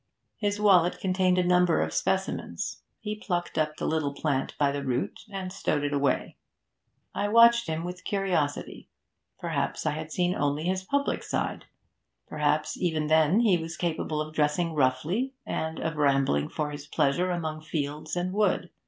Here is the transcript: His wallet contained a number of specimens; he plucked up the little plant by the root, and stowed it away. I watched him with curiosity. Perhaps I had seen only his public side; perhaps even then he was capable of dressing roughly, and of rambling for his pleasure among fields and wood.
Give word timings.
His 0.37 0.59
wallet 0.59 0.99
contained 0.99 1.37
a 1.37 1.43
number 1.43 1.79
of 1.79 1.93
specimens; 1.93 2.81
he 3.01 3.13
plucked 3.19 3.55
up 3.59 3.75
the 3.77 3.85
little 3.85 4.15
plant 4.15 4.57
by 4.57 4.71
the 4.71 4.83
root, 4.83 5.19
and 5.31 5.53
stowed 5.53 5.83
it 5.83 5.93
away. 5.93 6.37
I 7.13 7.27
watched 7.27 7.67
him 7.67 7.83
with 7.83 8.03
curiosity. 8.03 8.89
Perhaps 9.37 9.85
I 9.85 9.91
had 9.91 10.11
seen 10.11 10.33
only 10.33 10.63
his 10.63 10.83
public 10.83 11.21
side; 11.21 11.65
perhaps 12.25 12.75
even 12.77 13.05
then 13.05 13.41
he 13.41 13.59
was 13.59 13.77
capable 13.77 14.19
of 14.19 14.33
dressing 14.33 14.73
roughly, 14.73 15.35
and 15.45 15.79
of 15.79 15.97
rambling 15.97 16.49
for 16.49 16.71
his 16.71 16.87
pleasure 16.87 17.29
among 17.29 17.61
fields 17.61 18.15
and 18.15 18.33
wood. 18.33 18.71